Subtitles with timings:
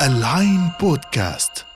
[0.00, 1.69] العين بودكاست.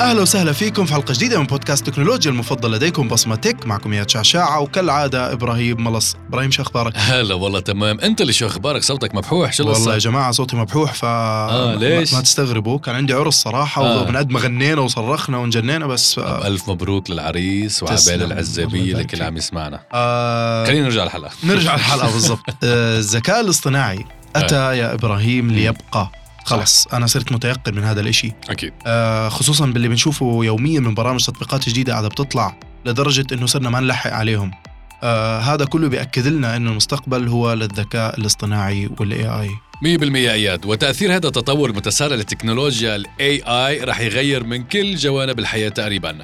[0.00, 4.04] أهلا وسهلا فيكم في حلقة جديدة من بودكاست تكنولوجيا المفضل لديكم بصمة تك معكم يا
[4.08, 6.16] شعشاعه وكالعاده إبراهيم ملص.
[6.28, 8.00] إبراهيم شو أخبارك؟ هلا والله تمام.
[8.00, 12.12] أنت اللي شو أخبارك؟ صوتك مبحوح شو والله يا جماعة صوتي مبحوح ف آه، ليش؟
[12.12, 12.78] ما, ما تستغربوا.
[12.78, 14.02] كان عندي عرس صراحة آه.
[14.02, 16.46] ومن قد ما غنينا وصرخنا ونجنينا بس آه.
[16.46, 19.22] ألف مبروك للعريس وعبال العزابيه لكل.
[19.22, 19.80] عم يسمعنا.
[19.92, 21.30] آه خلينا نرجع الحلقة.
[21.44, 22.40] نرجع الحلقة بالضبط.
[22.64, 24.04] آه، الذكاء الاصطناعي
[24.36, 26.19] أتى يا إبراهيم ليبقى.
[26.50, 28.32] خلص أنا صرت متيقن من هذا الإشي.
[28.48, 28.72] أكيد.
[28.86, 33.80] آه، خصوصا باللي بنشوفه يوميا من برامج تطبيقات جديدة قاعدة بتطلع لدرجة إنه صرنا ما
[33.80, 34.50] نلحق عليهم.
[35.02, 39.50] آه هذا كله بيأكد لنا إنه المستقبل هو للذكاء الاصطناعي وال AI
[39.82, 40.66] 100% إياد.
[40.66, 46.18] وتأثير هذا التطور المتسارع للتكنولوجيا ال AI رح يغير من كل جوانب الحياة تقريبا.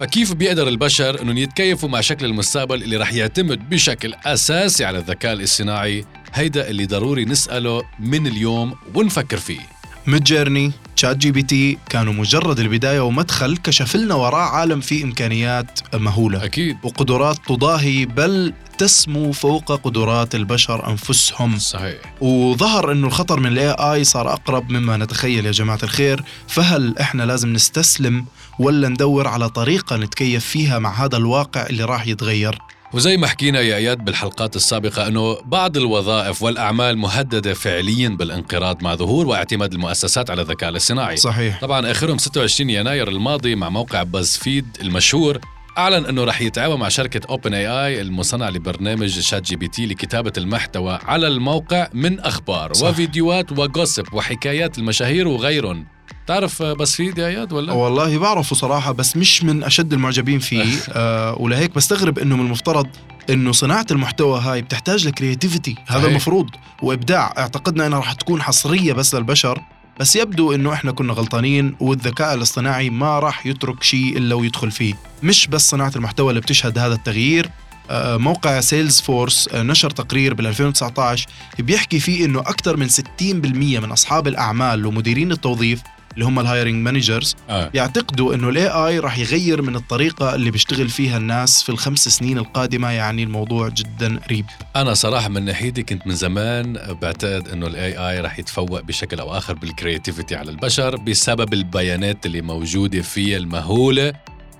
[0.00, 5.32] فكيف بيقدر البشر إنهم يتكيفوا مع شكل المستقبل اللي رح يعتمد بشكل أساسي على الذكاء
[5.32, 6.04] الاصطناعي؟
[6.34, 9.71] هيدا اللي ضروري نسأله من اليوم ونفكر فيه.
[10.06, 15.04] ميد جيرني تشات جي بي تي كانوا مجرد البداية ومدخل كشف لنا وراه عالم فيه
[15.04, 16.44] إمكانيات مهولة.
[16.44, 16.76] أكيد.
[16.82, 21.58] وقدرات تضاهي بل تسمو فوق قدرات البشر أنفسهم.
[21.58, 22.14] صحيح.
[22.20, 26.24] وظهر إنه الخطر من ال AI صار أقرب مما نتخيل يا جماعة الخير.
[26.48, 28.26] فهل إحنا لازم نستسلم
[28.58, 32.58] ولا ندور على طريقة نتكيف فيها مع هذا الواقع اللي راح يتغير؟
[32.92, 38.94] وزي ما حكينا يا إياد بالحلقات السابقة أنه بعض الوظائف والأعمال مهددة فعليا بالانقراض مع
[38.94, 41.16] ظهور واعتماد المؤسسات على الذكاء الاصطناعي.
[41.16, 41.60] صحيح.
[41.60, 45.38] طبعا آخرهم 26 يناير الماضي مع موقع BuzzFeed المشهور
[45.78, 52.20] أعلن أنه رح يتعاون مع شركة OpenAI المصنع لبرنامج ChatGPT لكتابة المحتوى على الموقع من
[52.20, 52.88] أخبار صح.
[52.88, 55.86] وفيديوهات و gossip وحكايات المشاهير وغيرهم.
[56.26, 60.64] تعرف BuzzFeed يا اياد ولا؟ والله بعرفه صراحة بس مش من أشد المعجبين فيه.
[60.92, 62.86] آه ولهيك بستغرب إنه من المفترض
[63.30, 66.08] إنه صناعة المحتوى هاي بتحتاج ل creativity هذا.
[66.08, 66.50] المفروض
[66.82, 67.34] وإبداع.
[67.38, 69.60] أعتقدنا إنها راح تكون حصرية بس للبشر.
[70.00, 74.94] بس يبدو إنه إحنا كنا غلطانين والذكاء الاصطناعي ما راح يترك شيء إلا ويدخل فيه.
[75.22, 77.50] مش بس صناعة المحتوى اللي بتشهد هذا التغيير.
[77.90, 81.26] آه، موقع Salesforce آه، نشر تقرير بال 2019
[81.58, 85.82] بيحكي فيه إنه أكثر من 60% من أصحاب الأعمال ومديرين التوظيف
[86.14, 87.70] اللي هم ال hiring managers آه.
[87.74, 92.38] يعتقدوا إنه ال AI راح يغير من الطريقة اللي بيشتغل فيها الناس في الخمس سنين
[92.38, 94.46] القادمة يعني الموضوع جدا قريب
[94.76, 99.38] أنا صراحة من ناحيتي كنت من زمان بعتقد إنه ال AI رح يتفوق بشكل أو
[99.38, 104.12] آخر بال creativity على البشر بسبب البيانات اللي موجودة فيها المهولة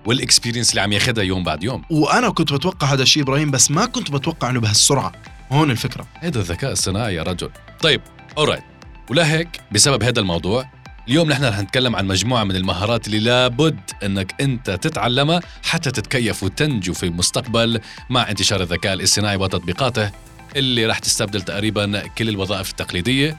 [0.07, 1.83] وال experience اللي عم ياخذها يوم بعد يوم.
[1.91, 5.13] وأنا كنت بتوقع هذا الشيء إبراهيم بس ما كنت بتوقع إنه بهالسرعة.
[5.53, 6.07] هون الفكرة.
[6.21, 7.51] هذا الذكاء الصناعي يا رجل.
[7.81, 8.01] طيب
[8.39, 8.63] اورايت
[9.11, 10.71] ولهيك بسبب هذا الموضوع
[11.09, 16.43] اليوم نحن رح نتكلم عن مجموعة من المهارات اللي لابد إنك أنت تتعلمها حتى تتكيف
[16.43, 17.81] وتنجو في المستقبل
[18.11, 20.11] مع انتشار الذكاء الاصطناعي وتطبيقاته
[20.57, 23.37] اللي رح تستبدل تقريبا كل الوظائف التقليدية.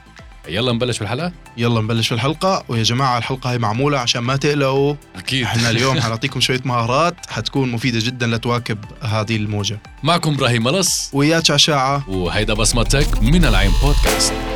[0.48, 4.94] يلا نبلش بالحلقة؟ يلا نبلش في الحلقة ويا جماعة الحلقة هي معمولة عشان ما تقلقوا.
[5.16, 5.42] أكيد.
[5.42, 9.80] إحنا اليوم حنعطيكم شوية مهارات حتكون مفيدة جدا لتواكب هذه الموجة.
[10.02, 14.53] معكم إبراهيم ملص ويا شعشاعه وهيدا بصمتك من العين بودكاست.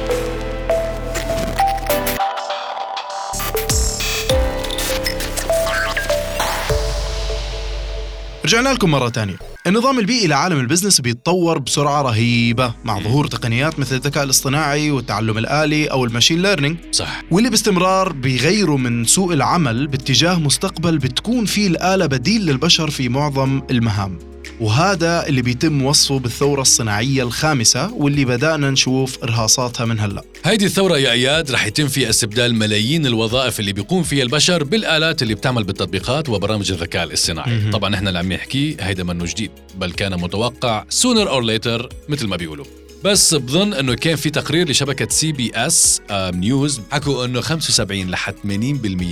[8.49, 9.37] رجعنا لكم مرة تانية
[9.67, 12.75] النظام البيئي لعالم ال business بيتطور بسرعة رهيبة.
[12.85, 17.23] مع ظهور تقنيات مثل الذكاء الاصطناعي والتعلم الآلي أو ال machine learning صح.
[17.31, 23.63] واللي باستمرار بيغيروا من سوق العمل باتجاه مستقبل بتكون فيه الآلة بديل للبشر في معظم
[23.71, 24.19] المهام.
[24.61, 30.99] وهذا اللي بيتم وصفه بالثورة الصناعية الخامسة واللي بدأنا نشوف إرهاصاتها من هلأ هيدي الثورة
[30.99, 35.65] يا أياد رح يتم فيها استبدال ملايين الوظائف اللي بيقوم فيها البشر بالآلات اللي بتعمل
[35.65, 37.71] بالتطبيقات وبرامج الذكاء الاصطناعي،.
[37.73, 42.27] طبعا إحنا اللي عم نحكيه هيدا منه جديد، بل كان متوقع sooner or later مثل
[42.27, 42.65] ما بيقولوا.
[43.05, 48.47] بس بظن إنه كان في تقرير لشبكة CBS News حكوا إنه 75 لحد 80%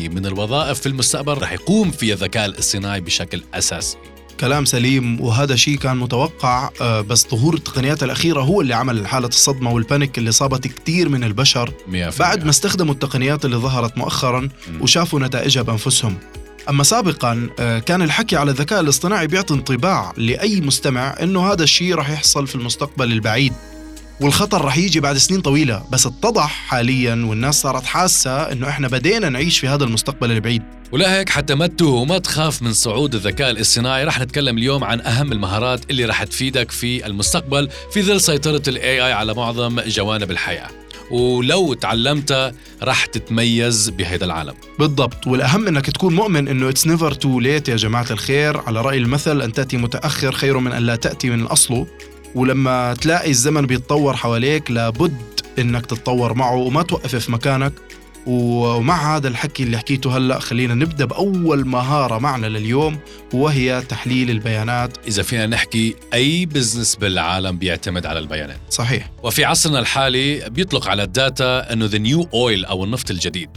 [0.09, 3.97] من الوظائف في المستقبل رح يقوم فيها الذكاء الاصطناعي بشكل أساسي.
[4.41, 9.29] كلام سليم وهذا شيء كان متوقع آه، بس ظهور التقنيات الأخيرة هو اللي عمل حالة
[9.29, 11.73] الصدمة والبانيك اللي صابت كتير من البشر.
[11.89, 14.49] 100% بعد ما استخدموا التقنيات اللي ظهرت مؤخرا.
[14.81, 16.15] وشافوا نتائجها بأنفسهم.
[16.69, 21.95] أما سابقا آه، كان الحكي على الذكاء الاصطناعي بيعطي انطباع لأي مستمع أنه هذا الشيء
[21.95, 23.53] رح يحصل في المستقبل البعيد.
[24.21, 29.29] والخطر رح يجي بعد سنين طويلة بس اتضح حاليا والناس صارت حاسة أنه إحنا بدينا
[29.29, 30.63] نعيش في هذا المستقبل البعيد.
[30.93, 34.05] ولهيك حتى ما تتوه وما تخاف من صعود الذكاء الاصطناعي.
[34.05, 39.07] رح نتكلم اليوم عن أهم المهارات اللي رح تفيدك في المستقبل في ظل سيطرة ال
[39.07, 40.69] AI على معظم جوانب الحياة.
[41.11, 42.53] ولو تعلمتها
[42.83, 44.55] رح تتميز بهذا العالم.
[44.79, 48.61] بالضبط والأهم أنك تكون مؤمن أنه it's never too late يا جماعة الخير.
[48.61, 51.87] على رأي المثل أن تأتي متأخر خير من أن لا تأتي من أصله
[52.37, 55.17] ولما تلاقي الزمن بيتطور حواليك لابد
[55.59, 57.73] إنك تتطور معه وما توقف في مكانك.
[58.27, 62.99] ومع هذا الحكي اللي حكيته هلأ خلينا نبدأ بأول مهارة معنا لليوم
[63.33, 64.99] وهي تحليل البيانات.
[65.09, 69.11] إذا فينا نحكي أي business بالعالم بيعتمد على البيانات؟ صحيح.
[69.23, 73.51] وفي عصرنا الحالي بيطلق على ال data إنه the new oil أو النفط الجديد.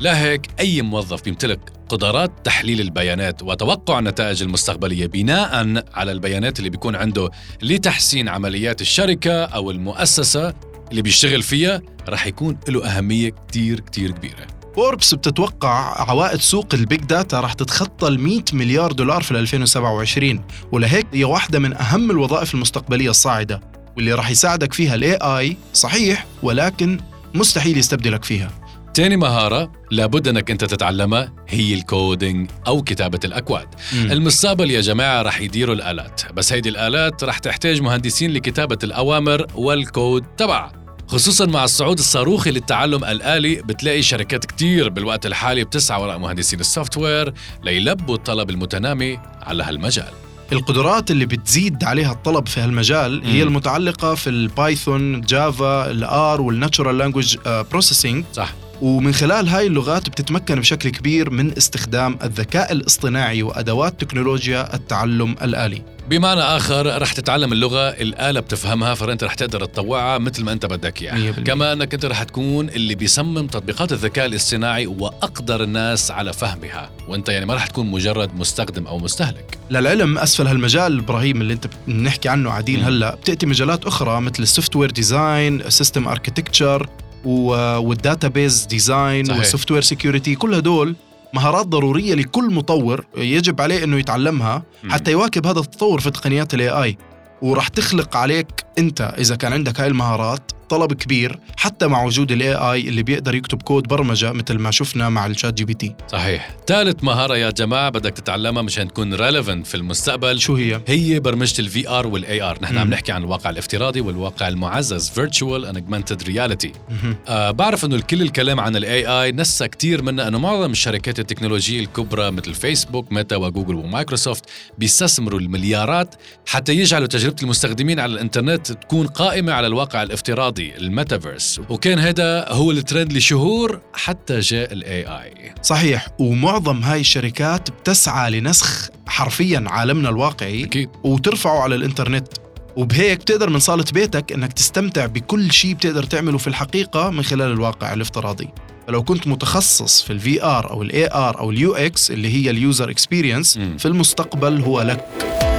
[0.00, 6.96] لهيك أي موظف بيمتلك قدرات تحليل البيانات وتوقع النتائج المستقبلية بناء على البيانات اللي بيكون
[6.96, 7.30] عنده
[7.62, 10.54] لتحسين عمليات الشركة أو المؤسسة
[10.90, 14.46] اللي بيشتغل فيها رح يكون له أهمية كتير كتير كبيرة
[14.76, 20.44] فوربس بتتوقع عوائد سوق ال big data رح تتخطى ال 100 مليار دولار في 2027
[20.72, 23.60] ولهيك هي واحدة من أهم الوظائف المستقبلية الصاعدة
[23.96, 27.00] واللي رح يساعدك فيها ال AI صحيح ولكن
[27.34, 28.50] مستحيل يستبدلك فيها
[28.94, 33.68] تاني مهارة لابد أنك أنت تتعلمها هي ال coding أو كتابة الأكواد.
[33.92, 34.12] مم.
[34.12, 40.22] المستقبل يا جماعة رح يديروا الآلات، بس هيدي الآلات رح تحتاج مهندسين لكتابة الأوامر والكود
[40.36, 40.79] تبعها.
[41.10, 46.96] خصوصا مع الصعود الصاروخي للتعلم الآلي بتلاقي شركات كتير بالوقت الحالي بتسعى وراء مهندسين ال
[46.96, 47.34] software
[47.64, 50.08] ليلبوا الطلب المتنامي على هالمجال
[50.52, 53.48] القدرات اللي بتزيد عليها الطلب في هالمجال هي مم.
[53.48, 59.66] المتعلقة في ال Python، Java، ال R وال natural language processing صح ومن خلال هاي
[59.66, 65.82] اللغات بتتمكن بشكل كبير من استخدام الذكاء الاصطناعي وأدوات تكنولوجيا التعلم الآلي.
[66.10, 71.04] بمعنى آخر رح تتعلم اللغة الآلة بتفهمها فأنت رح تقدر تطوعها مثل ما أنت بدك
[71.04, 71.30] بالمية.
[71.30, 77.28] كما أنك أنت رح تكون اللي بيصمم تطبيقات الذكاء الاصطناعي وأقدر الناس على فهمها وأنت
[77.28, 82.28] يعني ما رح تكون مجرد مستخدم أو مستهلك للعلم أسفل هالمجال إبراهيم اللي أنت بنحكي
[82.28, 82.86] عنه قاعدين مم.
[82.86, 86.88] هلأ بتأتي مجالات أخرى مثل ال software design، system architecture
[87.24, 89.38] وال database design صحيح.
[89.38, 90.96] وال software security كل هدول
[91.34, 94.62] مهارات ضرورية لكل مطور يجب عليه إنه يتعلمها.
[94.88, 96.98] حتى يواكب هذا التطور في تقنيات ال AI
[97.42, 98.46] وراح تخلق عليك
[98.78, 103.34] أنت إذا كان عندك هاي المهارات طلب كبير حتى مع وجود ال AI اللي بيقدر
[103.34, 106.56] يكتب كود برمجة مثل ما شفنا مع ال ChatGPT صحيح.
[106.66, 111.60] ثالث مهارة يا جماعة بدك تتعلمها مشان تكون relevant في المستقبل شو هي؟ هي برمجة
[111.60, 112.78] ال VR وال AR نحن.
[112.78, 116.68] عم نحكي عن الواقع الافتراضي والواقع المعزز augmented reality.
[116.90, 117.16] مهم.
[117.28, 121.80] آه بعرف إنه الكل الكلام عن ال AI نسى كثير منا إنه معظم الشركات التكنولوجية
[121.80, 124.44] الكبرى مثل فيسبوك ميتا وجوجل ومايكروسوفت
[124.78, 126.14] بيستثمروا المليارات
[126.46, 130.59] حتى يجعلوا تجربة المستخدمين على الإنترنت تكون قائمة على الواقع الافتراضي.
[130.60, 131.60] الميتافيرس.
[131.68, 138.88] وكان هذا هو الترند لشهور حتى جاء ال AI صحيح ومعظم هاي الشركات بتسعى لنسخ
[139.06, 140.88] حرفيا عالمنا الواقعي أكيد.
[141.04, 142.28] وترفعه على الإنترنت.
[142.76, 147.52] وبهيك بتقدر من صالة بيتك إنك تستمتع بكل شيء بتقدر تعمله في الحقيقة من خلال
[147.52, 148.48] الواقع الافتراضي.
[148.86, 152.58] فلو كنت متخصص في ال VR أو ال AR أو ال UX اللي هي ال
[152.58, 153.58] user experience.
[153.78, 155.49] في المستقبل هو لك.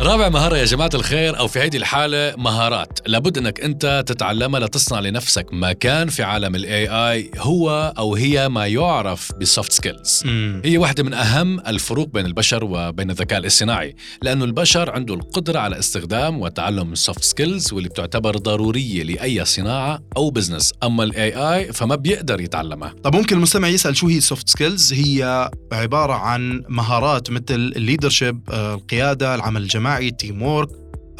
[0.00, 2.98] رابع مهارة يا جماعة الخير أو في هذه الحالة مهارات.
[3.06, 8.66] لابد أنك أنت تتعلمها لتصنع لنفسك مكان في عالم ال AI هو أو هي ما
[8.66, 10.22] يعرف بال soft skills.
[10.64, 15.78] هي واحدة من أهم الفروق بين البشر وبين الذكاء الاصطناعي لأنه البشر عنده القدرة على
[15.78, 21.72] استخدام وتعلم ال soft skills واللي بتعتبر ضرورية لأي صناعة أو business أما ال AI
[21.72, 22.94] فما بيقدر يتعلمها.
[23.04, 27.62] طب ممكن المستمع يسأل شو هي ال soft skills هي عبارة عن مهارات مثل ال
[27.62, 29.87] leadership القيادة العمل الجماعي.
[29.96, 30.68] ال teamwork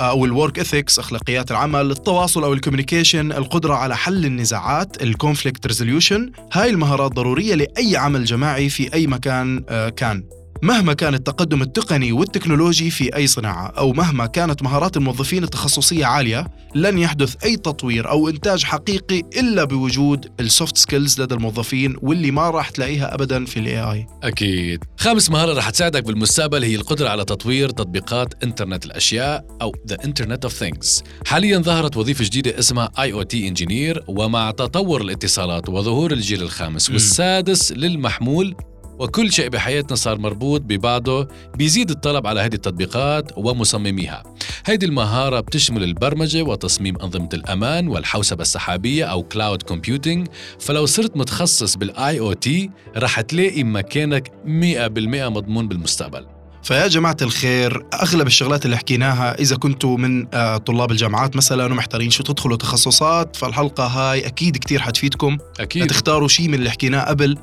[0.00, 5.09] أو ال work ethics أخلاقيات العمل التواصل أو ال communication القدرة على حل النزاعات ال
[5.09, 10.24] conflict resolution هاي المهارات ضرورية لأي عمل جماعي في أي مكان آه، كان.
[10.62, 16.46] مهما كان التقدم التقني والتكنولوجي في أي صناعة أو مهما كانت مهارات الموظفين التخصصية عالية
[16.74, 22.30] لن يحدث أي تطوير أو إنتاج حقيقي إلا بوجود ال soft skills لدى الموظفين واللي
[22.30, 24.84] ما راح تلاقيها ابدا في ال AI أكيد.
[24.96, 30.48] خامس مهارة رح تساعدك بالمستقبل هي القدرة على تطوير تطبيقات إنترنت الأشياء أو The Internet
[30.48, 31.02] of Things.
[31.26, 36.90] حاليا ظهرت وظيفة جديدة اسمها IoT Engineer ومع تطور الاتصالات وظهور الجيل الخامس.
[36.90, 38.54] والسادس للمحمول
[38.98, 44.22] وكل شيء بحياتنا صار مربوط ببعضه بيزيد الطلب على هذه التطبيقات ومصمميها.
[44.64, 50.28] هذه المهارة بتشمل البرمجة وتصميم أنظمة الأمان والحوسبة السحابية أو cloud computing
[50.60, 56.26] فلو صرت متخصص بال IoT رح تلاقي مكانك 100% مضمون بالمستقبل.
[56.62, 62.10] فيا جماعة الخير أغلب الشغلات اللي حكيناها إذا كنتوا من آه، طلاب الجامعات مثلا ومحتارين
[62.10, 65.38] شو تدخلوا تخصصات فالحلقة هاي أكيد كتير حتفيدكم.
[65.60, 65.86] أكيد.
[65.86, 67.38] تختاروا شيء من اللي حكيناه قبل.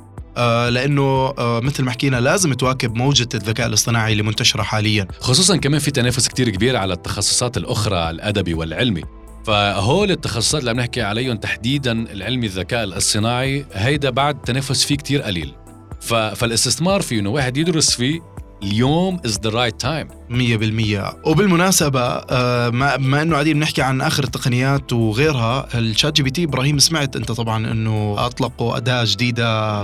[0.69, 5.79] لأنه آه، مثل ما حكينا لازم تواكب موجة الذكاء الاصطناعي اللي منتشرة حاليا خصوصا كمان
[5.79, 9.01] في تنافس كتير كبير على التخصصات الأخرى الأدبي والعلمي
[9.45, 15.21] فهول التخصصات اللي عم نحكي عليهم تحديدا العلمي الذكاء الصناعي هيدا بعد تنافس فيه كتير
[15.21, 15.53] قليل.
[16.35, 18.19] فالاستثمار فيه إنه واحد يدرس فيه
[18.63, 24.23] اليوم is the right time 100% وبالمناسبة آه، ما, ما إنه قاعدين بنحكي عن آخر
[24.23, 29.83] التقنيات وغيرها ال ChatGPT إبراهيم سمعت أنت طبعا إنه أطلقوا أداة جديدة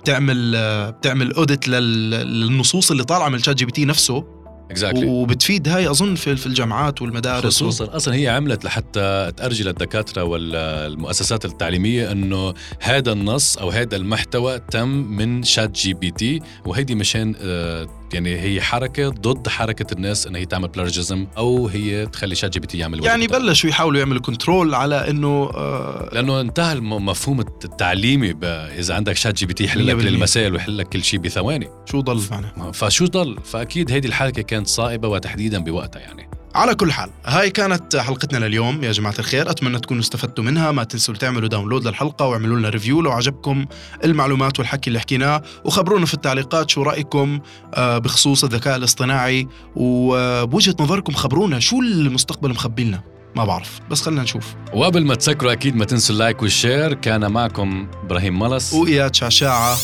[0.00, 0.52] بتعمل
[0.92, 4.36] بتعمل audit للنصوص اللي طالعة من ال ChatGPT نفسه.
[4.72, 5.04] Exactly.
[5.04, 7.46] وبتفيد هاي أظن في في الجامعات والمدارس.
[7.46, 7.88] خصوصا و...
[7.88, 14.88] أصلا هي عملت لحتى تورجي للدكاترة والمؤسسات التعليمية إنه هذا النص أو هذا المحتوى تم
[14.88, 21.26] من ChatGPT وهيدي مشان آه، يعني هي حركة ضد حركة الناس انها هي تعمل plagiarism
[21.36, 26.72] أو هي تخلي ChatGPT يعمل يعني بلشوا يحاولوا يعملوا control على إنه آه لأنه انتهى
[26.72, 28.34] المفهوم التعليمي
[28.78, 31.68] إذا عندك ChatGPT يحل لك المسائل ويحل لك كل شيء بثواني.
[31.90, 36.25] شو ضل؟ معنا فشو ضل؟ فأكيد هيدي الحركة كانت صائبة وتحديدا بوقتها يعني.
[36.56, 38.84] على كل حال هاي كانت حلقتنا لليوم.
[38.84, 40.72] يا جماعة الخير أتمنى تكونوا استفدتوا منها.
[40.72, 43.66] ما تنسوا تعملوا download للحلقة واعملوا لنا review لو عجبكم
[44.04, 45.42] المعلومات والحكي اللي حكيناه.
[45.64, 47.40] وخبرونا في التعليقات شو رأيكم
[47.74, 49.48] آه، بخصوص الذكاء الاصطناعي.
[49.76, 53.00] وبوجهة نظركم خبرونا شو المستقبل مخبي لنا
[53.36, 54.54] ما بعرف بس خلينا نشوف.
[54.74, 56.94] وقبل ما تسكروا أكيد ما تنسوا ال like وال share.
[56.94, 59.76] كان معكم إبراهيم ملس وإياد شعشاعة.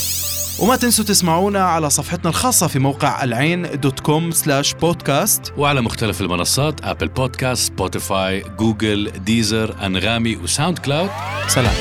[0.63, 5.53] وما تنسوا تسمعونا على صفحتنا الخاصة في موقع العين dot com slash podcast.
[5.57, 11.11] وعلى مختلف المنصات أبل بودكاست سبوتيفاي جوجل ديزر أنغامي وساوند كلاود
[11.49, 11.75] سلام.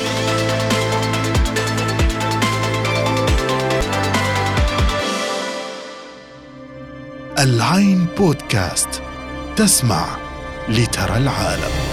[7.38, 9.02] العين بودكاست
[9.56, 10.06] تسمع
[10.68, 11.91] لترى العالم.